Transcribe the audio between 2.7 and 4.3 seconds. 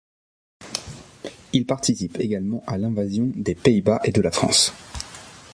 l'invasion des Pays-Bas et de